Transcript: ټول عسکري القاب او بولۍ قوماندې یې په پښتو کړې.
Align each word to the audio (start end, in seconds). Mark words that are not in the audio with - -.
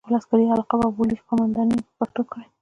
ټول 0.05 0.13
عسکري 0.19 0.45
القاب 0.57 0.81
او 0.83 0.91
بولۍ 0.97 1.17
قوماندې 1.27 1.61
یې 1.69 1.79
په 1.87 1.93
پښتو 1.99 2.21
کړې. 2.31 2.45